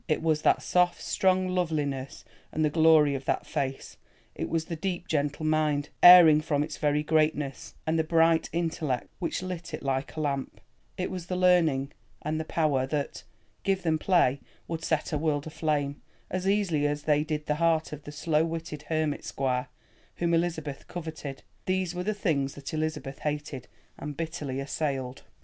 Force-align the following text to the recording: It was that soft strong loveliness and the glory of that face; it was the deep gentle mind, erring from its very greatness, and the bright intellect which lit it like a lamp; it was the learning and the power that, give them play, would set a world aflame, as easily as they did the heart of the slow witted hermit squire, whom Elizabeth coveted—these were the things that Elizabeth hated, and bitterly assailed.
It 0.07 0.23
was 0.23 0.41
that 0.41 0.63
soft 0.63 0.99
strong 0.99 1.49
loveliness 1.49 2.25
and 2.51 2.65
the 2.65 2.71
glory 2.71 3.13
of 3.13 3.25
that 3.25 3.45
face; 3.45 3.97
it 4.33 4.49
was 4.49 4.65
the 4.65 4.75
deep 4.75 5.07
gentle 5.07 5.45
mind, 5.45 5.89
erring 6.01 6.41
from 6.41 6.63
its 6.63 6.77
very 6.77 7.03
greatness, 7.03 7.75
and 7.85 7.99
the 7.99 8.03
bright 8.03 8.49
intellect 8.51 9.09
which 9.19 9.43
lit 9.43 9.75
it 9.75 9.83
like 9.83 10.15
a 10.15 10.19
lamp; 10.21 10.59
it 10.97 11.11
was 11.11 11.27
the 11.27 11.35
learning 11.35 11.91
and 12.23 12.39
the 12.39 12.45
power 12.45 12.87
that, 12.87 13.21
give 13.61 13.83
them 13.83 13.99
play, 13.99 14.39
would 14.67 14.83
set 14.83 15.13
a 15.13 15.19
world 15.19 15.45
aflame, 15.45 16.01
as 16.31 16.47
easily 16.47 16.87
as 16.87 17.03
they 17.03 17.23
did 17.23 17.45
the 17.45 17.55
heart 17.61 17.91
of 17.93 18.01
the 18.03 18.11
slow 18.11 18.43
witted 18.43 18.81
hermit 18.89 19.23
squire, 19.23 19.67
whom 20.15 20.33
Elizabeth 20.33 20.87
coveted—these 20.87 21.93
were 21.93 22.03
the 22.03 22.15
things 22.15 22.55
that 22.55 22.73
Elizabeth 22.73 23.19
hated, 23.19 23.67
and 23.99 24.17
bitterly 24.17 24.59
assailed. 24.59 25.21